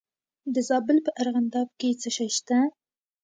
د 0.53 0.55
زابل 0.69 0.97
په 1.05 1.11
ارغنداب 1.21 1.67
کې 1.79 1.89
څه 2.01 2.09
شی 2.15 2.27
شته؟ 2.37 2.57